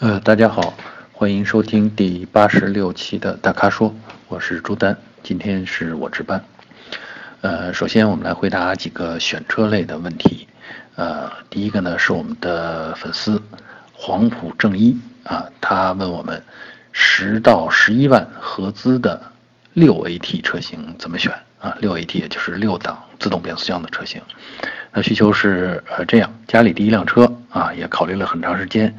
[0.00, 0.74] 呃，大家好，
[1.12, 3.92] 欢迎收听第八十六期的大咖说，
[4.28, 6.40] 我是朱丹，今天是我值班。
[7.40, 10.46] 呃，首先我们来回答几个选车类的问题。
[10.94, 13.42] 呃，第一个呢是我们的粉丝
[13.92, 16.40] 黄埔正一啊，他问我们
[16.92, 19.20] 十到十一万合资的
[19.72, 21.76] 六 AT 车型怎么选啊？
[21.80, 24.22] 六 AT 也就是六档自动变速箱的车型。
[24.92, 28.96] 那需求是呃这样，家里第一辆车啊，也考虑了很长时间。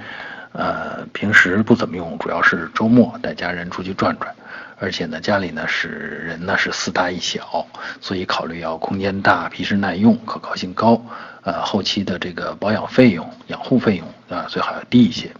[0.59, 4.36] 呃，平时不怎么用，主要是周末带家人出去转转，
[4.77, 7.65] 而且呢，家里呢是人呢是四大一小，
[8.01, 11.01] 所以考虑要空间大、皮实耐用、可靠性高，
[11.43, 15.31] 呃，后期的这个保养费用、养护费用啊最好要低一些，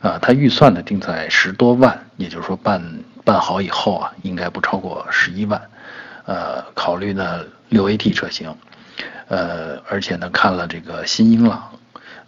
[0.00, 2.82] 啊，他预算呢定在十多万，也就是说办
[3.24, 5.62] 办好以后啊，应该不超过十一万，
[6.24, 8.52] 呃，考虑呢六 AT 车型，
[9.28, 11.77] 呃，而且呢看了这个新英朗。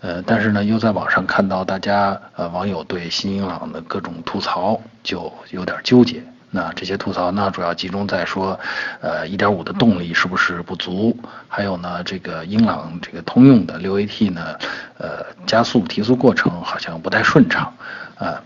[0.01, 6.23] 呃，但是呢，又在网上看到大家呃网友对新英朗的各种吐槽，就有点纠结。
[6.52, 8.59] 那这些吐槽呢，主要集中在说，
[9.01, 11.16] 呃，1.5的动力是不是不足？
[11.47, 14.59] 还有呢，这个英朗这个通用的 6AT 呢，
[14.99, 17.73] 呃，加速提速过程好像不太顺畅。
[18.17, 18.43] 啊，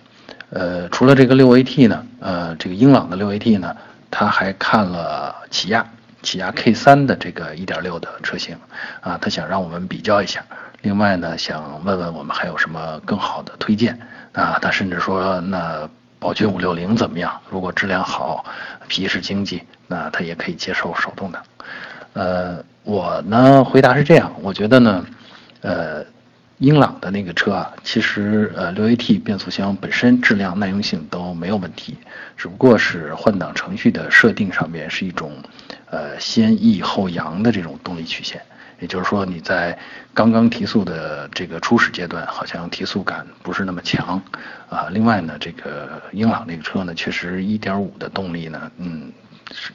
[0.50, 3.74] 呃，除了这个 6AT 呢，呃，这个英朗的 6AT 呢，
[4.10, 5.86] 他还看了起亚，
[6.20, 8.58] 起亚 K3 的这个1.6的车型，
[9.00, 10.44] 啊，他想让我们比较一下。
[10.84, 13.98] 另外呢，想问问我们还有什么更好的推荐
[14.34, 14.58] 啊？
[14.60, 17.40] 他甚至说，那宝骏五六零怎么样？
[17.48, 18.44] 如果质量好，
[18.86, 21.42] 皮实经济，那他也可以接受手动挡。
[22.12, 25.06] 呃，我呢回答是这样，我觉得呢，
[25.62, 26.04] 呃，
[26.58, 31.96] 英朗的那个车啊，其实呃六 AT 变速箱本身质量耐用性都没有问题，
[32.36, 35.32] 只不过是换挡程序的设定上面是一种
[35.90, 38.42] 呃先抑后扬的这种动力曲线。
[38.80, 39.78] 也就是说，你在
[40.12, 44.20] 刚刚提速的这个初始阶段，好像提速感不是那么强，
[44.68, 49.12] 啊，另外呢，这个英朗那个车呢，确实1.5的动力呢，嗯，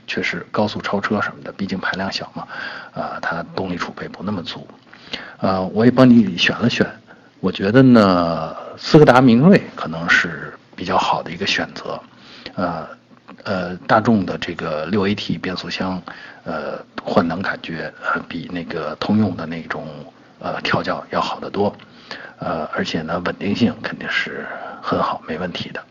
[0.06, 2.48] 确实高速超车什么的，毕竟排量小嘛，
[2.94, 4.68] 啊，它动力储备不那么足，
[5.40, 6.86] 呃，我也帮你选了选，
[7.40, 12.02] 我觉得呢，斯柯达明锐可能是比较好的一个选择，
[12.56, 12.99] 呃。
[13.44, 16.02] 呃，大众的这个六 AT 变速箱，
[16.44, 19.88] 呃，换挡感觉呃比那个通用的那种
[20.40, 21.76] 呃调教要好得多，
[22.40, 24.46] 呃，而且呢稳定性肯定是
[24.82, 25.84] 很好，没问题的，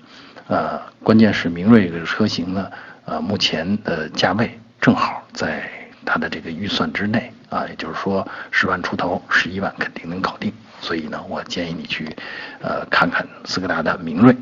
[0.48, 2.70] 呃，关键是明锐这个车型呢，
[3.04, 5.70] 呃，目前的价位正好在
[6.04, 12.14] 它的这个预算之内啊，也就是说十万出头，十一万肯定能搞定，所以呢，我建议你去
[12.60, 14.36] 呃看看斯柯达的明锐。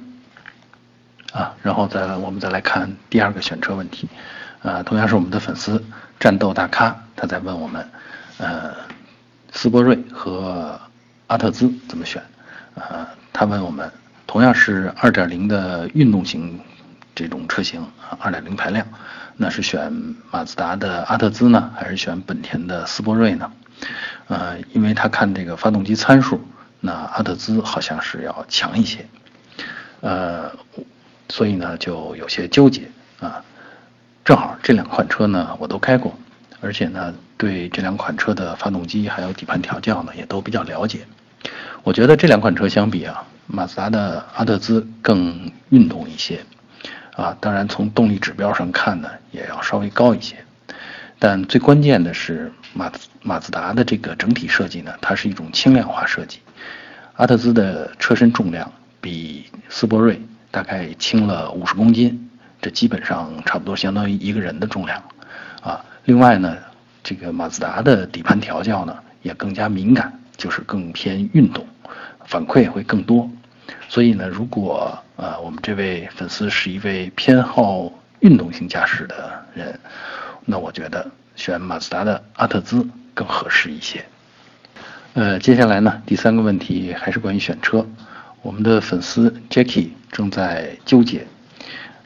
[1.33, 4.09] 啊，然后再来，我们再来看第二个选车问题，
[4.63, 5.85] 呃，同样是我们的粉丝
[6.19, 7.87] 战斗大咖，他在问我们，
[8.39, 8.73] 呃，
[9.53, 10.81] 斯铂瑞和
[11.27, 12.23] 阿特兹怎么选？
[12.75, 13.91] 呃，他问我们，
[14.27, 16.59] 同样是2.0的运动型
[17.15, 18.87] 这种车型啊，2.0排量，
[19.37, 19.93] 那是选
[20.31, 23.53] 马自达的阿特兹呢，还是选本田的斯铂瑞呢？
[24.29, 26.41] 呃，因为他看这个发动机参数，
[26.81, 29.07] 那阿特兹好像是要强一些，
[30.01, 30.51] 呃。
[31.29, 32.83] 所以呢，就有些纠结
[33.21, 33.43] 啊。
[34.25, 36.13] 正好这两款车呢，我都开过，
[36.61, 41.07] 而且呢，对这两款车的发动机还有底盘调教呢，也都比较了解。
[41.85, 46.41] 我觉得这两款车相比啊，马自达的阿特兹更运动一些
[47.15, 47.37] 啊。
[47.41, 50.37] 当然，从动力指标上看呢，也要稍微高一些。
[51.21, 52.91] 但最关键的是马
[53.23, 56.41] 马自达的这个整体设计呢，它是一种轻量化设计。
[57.15, 60.21] 阿特兹的车身重量比斯铂瑞。
[60.57, 62.31] 大概轻了五十公斤，
[62.63, 65.03] 这基本上差不多相当于一个人的重量，
[65.61, 66.57] 啊，另外呢，
[67.03, 71.63] 这个马自达的底盘调教呢也更加敏感，就是更偏运动，
[72.25, 73.31] 反馈会更多，
[73.91, 79.79] 所以呢，如果呃我们这位粉丝是一位偏好运动型驾驶的人，
[80.47, 84.03] 那我觉得选马自达的阿特兹更合适一些。
[85.13, 87.87] 呃，接下来呢，第三个问题还是关于选车。
[88.47, 91.27] 我们的粉丝 Jackie 正在纠结，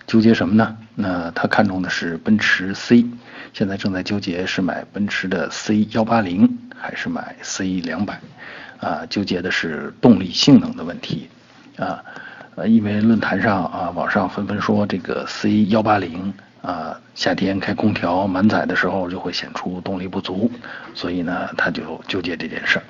[0.07, 0.75] 纠结什么呢？
[0.95, 3.05] 那他看中的是奔驰 C，
[3.53, 8.19] 现在正在纠结是买奔驰的 C 幺八零还是买 C 两百，
[8.81, 11.29] 啊，纠结的是动力性能的问题，
[11.77, 12.03] 啊，
[12.55, 16.33] 呃，因为论坛上啊，网上纷纷说这个 C 幺八零
[16.63, 20.51] 啊，夏天开空调满载的时候就会显出动力不足，
[20.95, 22.85] 所以呢，他就纠结这件事儿，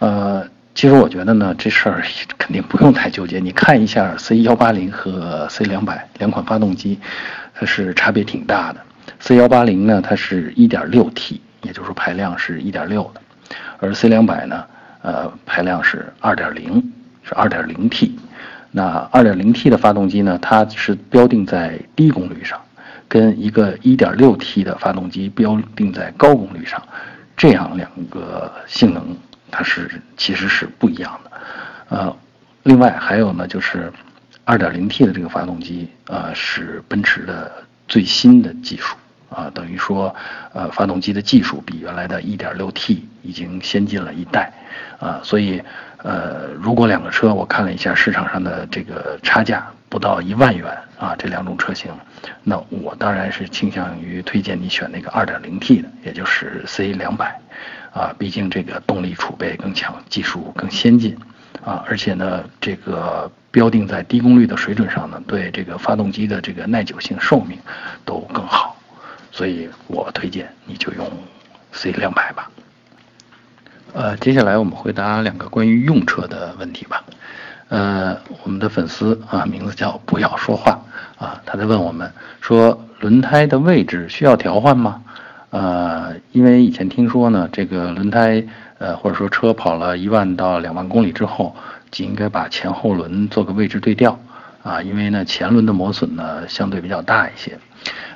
[0.00, 0.48] 呃。
[0.74, 2.02] 其实我觉得呢，这事儿
[2.38, 3.40] 肯定不用太纠结。
[3.40, 6.98] 你看一下 C 幺八零和 C 两百两款发动机，
[7.54, 8.80] 它是差别挺大的。
[9.20, 13.20] C 幺八零呢，它是一点六 T，也就是排量是一点六的，
[13.80, 14.64] 而 C 两百呢，
[15.02, 16.92] 呃，排量是二点零，
[17.22, 18.16] 是二点零 T。
[18.70, 22.60] 那 2.0T 的发动机呢，它是标定在低功率上，
[23.08, 26.80] 跟一个 1.6T 的发动机标定在高功率上，
[27.34, 29.16] 这样两个性能
[29.50, 31.30] 它是其实是不一样的。
[31.88, 32.16] 呃，
[32.62, 33.92] 另外还有呢，就是
[34.46, 37.50] 2.0T 的这个发动机，呃，是奔驰的
[37.86, 38.96] 最新的技术
[39.30, 40.14] 啊，等于说，
[40.52, 44.52] 呃，发动机的技术比原来的 1.6T 已经先进了一代
[44.98, 45.62] 啊，所以。
[46.04, 50.64] 呃，如果两个车我看了一下市场上的这个差价不到一万元
[50.96, 51.90] 啊，这两种车型，
[52.44, 57.40] 那我当然是倾向于推荐你选那个 2.0T 的，也就是 C 两百，
[57.92, 61.16] 啊，毕竟这个动力储备更强，技术更先进，
[61.64, 67.58] 啊，而且呢，这个标定在低功率的水准上呢，对这个发动机的这个耐久性寿命
[68.04, 68.76] 都更好，
[69.32, 71.10] 所以我推荐你就用
[71.72, 72.50] C 两百吧。
[73.94, 77.02] 呃，接下来我们回答两个关于用车的问题吧。
[77.68, 80.80] 呃，我们的粉丝啊，名字叫不要说话
[81.18, 82.10] 啊，他在问我们
[82.40, 85.02] 说，轮胎的位置需要调换吗？
[85.50, 88.44] 呃，因为以前听说呢，这个轮胎
[88.78, 91.56] 呃，或者说车跑了一万到两万公里之后，
[91.90, 94.18] 就应该把前后轮做个位置对调
[94.62, 97.58] 啊，因为呢，前轮的磨损呢相对比较大一些。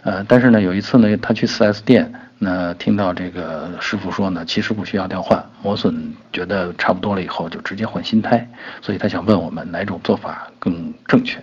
[0.02, 2.12] 呃，但是呢，有一次呢，他去 4S 店。
[2.44, 8.49] 那听到这个师傅说呢，其实不需要调换磨损，觉得差不多了以后就直接换新胎，
[8.81, 11.40] 所以他想问我们哪种做法更正确？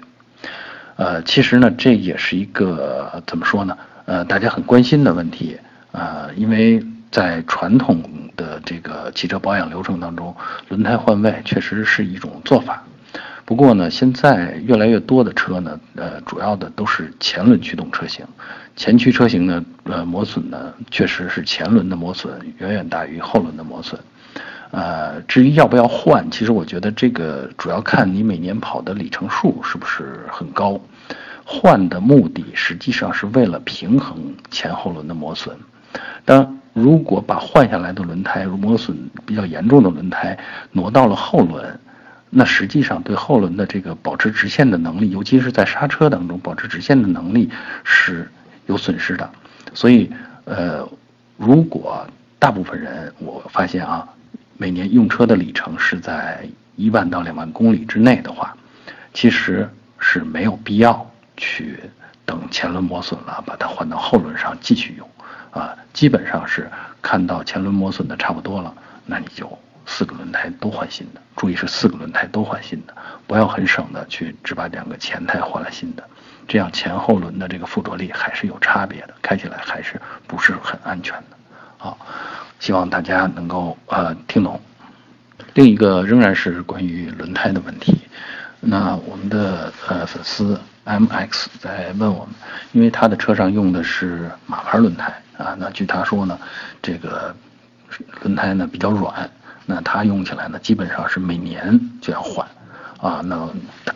[0.98, 3.78] 呃，其实呢，这也是一个怎么说呢？
[4.04, 5.58] 呃，大家很关心的问题
[5.92, 8.04] 啊，因为在传统
[8.36, 10.36] 的这个汽车保养流程当中，
[10.68, 12.84] 轮胎换位确实是一种做法。
[13.46, 18.24] 不过呢，现在越来越多的车呢，呃，主要的都是前轮驱动车型，
[18.76, 24.00] 前驱车型呢，呃，磨损呢，确实是前轮的磨损远远大于后轮的磨损，
[24.70, 30.80] 呃，至于要不要换，其实我觉得这个主要看你每年跑的里程数是不是很高，
[31.44, 35.58] 换的目的实际上是为了平衡前后轮的磨损，
[36.26, 40.38] 当如果把换下来的轮胎磨损比较严重的轮胎
[40.72, 41.80] 挪到了后轮。
[42.32, 47.50] 那实际上对后轮的这个保持直线的能力，尤其是在刹车当中保持直线的能力
[47.84, 48.30] 是
[48.68, 49.28] 有损失的。
[49.74, 50.08] 所以，
[50.46, 50.88] 呃，
[51.38, 52.06] 如果
[52.38, 54.08] 大部分人我发现啊，
[54.58, 58.56] 每年用车的里程是在一万到两万公里之内的话，
[59.12, 61.80] 其实是没有必要去
[62.26, 65.10] 等前轮磨损了，把它换到后轮上继续用。
[65.52, 66.70] 啊，基本上是
[67.02, 68.74] 看到前轮磨损的差不多了，
[69.06, 69.58] 那你就。
[69.92, 76.04] 四个轮胎都换新的，注意是四个轮胎都换新的，不要很省的去只把两个前胎换了新的，
[76.48, 81.38] 这样前后轮的这个附着力还是有差别的，开起来还是不是很安全的。
[81.80, 81.98] 好，
[82.60, 84.62] 希望大家能够呃听懂。
[85.56, 88.00] 另一个仍然是关于轮胎的问题，
[88.60, 92.36] 那我们的呃粉丝 MX 在问我们，
[92.74, 96.38] 因为他的车上用的是马牌轮胎啊，那据他说呢，
[96.84, 97.36] 这个
[98.22, 99.28] 轮胎呢比较软。
[99.72, 102.44] 那他用起来呢，基本上是每年就要换，
[103.00, 103.48] 啊，那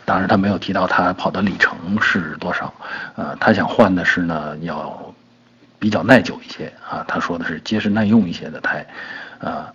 [0.04, 2.72] 当然他没有提到他跑的里程是多少，
[3.16, 5.12] 呃，他想换的是呢要
[5.80, 8.86] 比较耐久一些啊，他说的是结实耐用一些的胎，
[9.40, 9.66] 啊，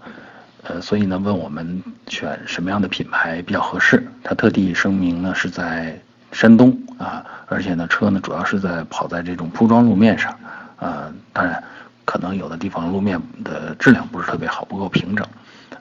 [0.64, 6.00] 呃，所以呢问我们选什么样的品牌比较合适，他特地声明呢是在
[6.32, 10.34] 山东啊，而且呢车呢主要是在跑在这种铺装路面上，
[10.80, 11.64] 啊，当然
[12.06, 15.26] 可能有的地方路面的质量不是特别好，不够平整。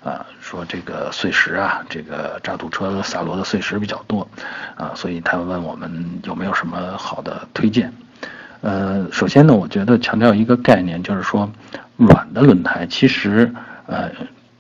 [0.05, 4.27] 啊，说这个碎石啊，这个渣土车洒落的碎石比较多，
[4.77, 7.93] 啊，所以他问我们有没有什么好的推荐。
[8.61, 11.51] 呃，首先呢，我觉得强调一个概念，就是说，
[11.97, 13.53] 软的轮胎其实，
[13.87, 14.11] 呃，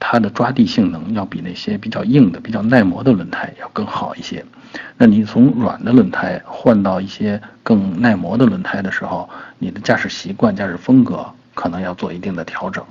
[0.00, 4.45] 它的抓地性能要比那些比较硬的、比较耐磨的轮胎要更好一些。
[4.97, 9.28] 那你从软的轮胎换到一些更耐磨的轮胎的时候，
[9.59, 12.85] 你的驾驶习惯、驾驶风格可能要做一定的调整，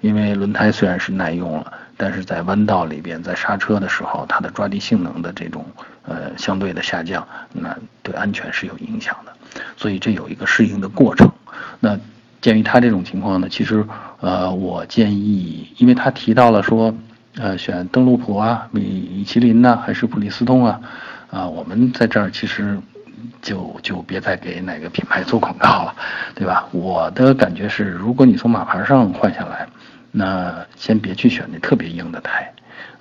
[0.00, 1.72] 因为轮胎虽然是耐用了。
[1.96, 5.64] 但是在弯道里边，在刹车的时候，它的抓地性能的这种
[6.04, 9.32] 呃相对的下降，那对安全是有影响的，
[9.76, 11.30] 所以这有一个适应的过程。
[11.78, 11.96] 那
[12.44, 13.82] 鉴于他这种情况呢，其实
[14.20, 16.94] 呃我建议，因为他提到了说，
[17.38, 18.82] 呃选登陆普啊、米
[19.14, 20.78] 米其林呐，还是普利司通啊，
[21.30, 22.78] 啊我们在这儿其实
[23.40, 25.94] 就就别再给哪个品牌做广告了，
[26.34, 26.68] 对吧？
[26.72, 29.66] 我的感觉是，如果你从马牌上换下来。
[30.16, 32.52] 那先别去选那特别硬的胎，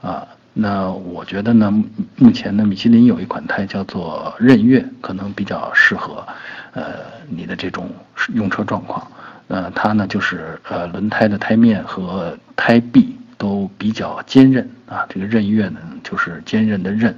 [0.02, 1.72] 啊，那我觉得呢，
[2.16, 6.26] 目前呢，米其林有一款胎叫做任越，可能比较适合，
[6.72, 6.84] 呃，
[7.30, 7.88] 你的这种
[8.34, 9.06] 用车状况。
[9.48, 15.06] 呃，它呢就是呃轮胎的胎面和胎壁都比较坚韧啊。
[15.10, 17.16] 这个韧月呢，就是坚韧的韧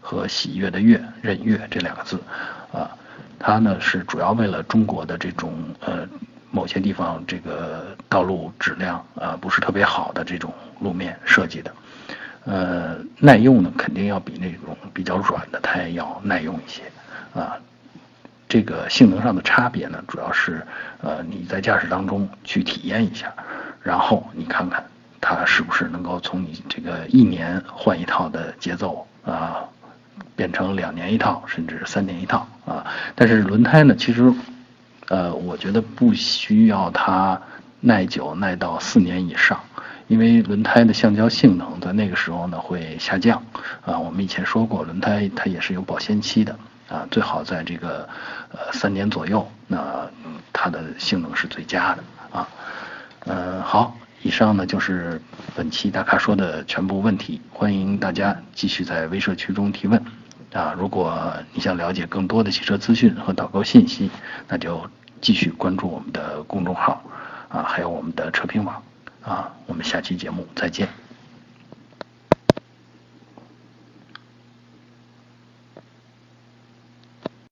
[0.00, 2.18] 和喜悦的悦，韧跃这两个字
[2.72, 2.90] 啊。
[3.38, 6.08] 它呢是主要为了中国的这种呃
[6.50, 11.72] 某些地方这个道路质量啊不是特别好的这种路面设计的。
[12.44, 16.82] 呃，耐用呢肯定要比那种比较软的胎要耐用一些
[17.34, 17.56] 啊。
[18.54, 20.64] 这个性能上的差别呢，主要是
[21.02, 23.34] 呃你在驾驶当中去体验一下，
[23.82, 24.84] 然后你看看
[25.20, 29.64] 它是不是能够从你这个一年换一套的节奏啊，
[30.36, 32.86] 变成两年一套，甚至三年一套啊。
[33.16, 34.32] 但是轮胎呢，其实
[35.08, 37.42] 呃我觉得不需要它
[37.80, 39.58] 耐久耐到四年以上，
[40.06, 43.42] 因为轮胎的橡胶性能在那个时候呢会下降
[43.84, 43.98] 啊。
[43.98, 46.56] 我们以前说过，轮胎它也是有保鲜期的。
[46.88, 48.08] 啊，最好在这个
[48.50, 50.08] 呃三年左右，那
[50.52, 52.04] 它的性能是最佳的
[52.38, 52.48] 啊。
[53.26, 55.20] 嗯，好，以上呢就是
[55.54, 60.02] 本期大咖说的全部问题，欢迎大家继续在微社区中提问
[60.52, 60.74] 啊。
[60.76, 64.10] 如果你想了解更多的汽车资讯和导购信息，
[64.46, 64.88] 那就
[65.20, 67.02] 继续关注我们的公众号
[67.48, 68.82] 啊，还有我们的车评网
[69.22, 69.50] 啊。
[69.66, 71.03] 我们下期节目再见。